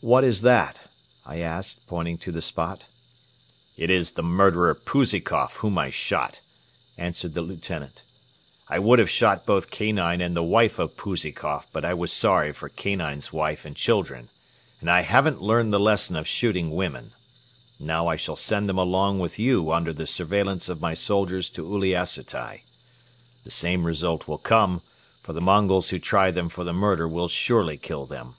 "What 0.00 0.24
is 0.24 0.40
that?" 0.40 0.88
I 1.24 1.38
asked, 1.38 1.86
pointing 1.86 2.18
to 2.26 2.32
the 2.32 2.42
spot. 2.42 2.86
"It 3.76 3.88
is 3.88 4.14
the 4.14 4.22
murderer 4.24 4.74
Pouzikoff 4.74 5.58
whom 5.58 5.78
I 5.78 5.90
shot," 5.90 6.40
answered 6.98 7.34
the 7.34 7.40
Lieutenant. 7.40 8.02
"I 8.66 8.80
would 8.80 8.98
have 8.98 9.08
shot 9.08 9.46
both 9.46 9.70
Kanine 9.70 10.20
and 10.20 10.34
the 10.34 10.42
wife 10.42 10.80
of 10.80 10.96
Pouzikoff 10.96 11.68
but 11.72 11.84
I 11.84 11.94
was 11.94 12.10
sorry 12.12 12.50
for 12.52 12.68
Kanine's 12.68 13.32
wife 13.32 13.64
and 13.64 13.76
children 13.76 14.28
and 14.80 14.90
I 14.90 15.02
haven't 15.02 15.40
learned 15.40 15.72
the 15.72 15.78
lesson 15.78 16.16
of 16.16 16.26
shooting 16.26 16.72
women. 16.72 17.12
Now 17.78 18.08
I 18.08 18.16
shall 18.16 18.34
send 18.34 18.68
them 18.68 18.76
along 18.78 19.20
with 19.20 19.38
you 19.38 19.70
under 19.70 19.92
the 19.92 20.08
surveillance 20.08 20.68
of 20.68 20.80
my 20.80 20.94
soldiers 20.94 21.48
to 21.50 21.64
Uliassutai. 21.64 22.62
The 23.44 23.50
same 23.52 23.84
result 23.84 24.26
will 24.26 24.38
come, 24.38 24.82
for 25.22 25.32
the 25.32 25.40
Mongols 25.40 25.90
who 25.90 26.00
try 26.00 26.32
them 26.32 26.48
for 26.48 26.64
the 26.64 26.72
murder 26.72 27.06
will 27.06 27.28
surely 27.28 27.76
kill 27.78 28.04
them." 28.04 28.34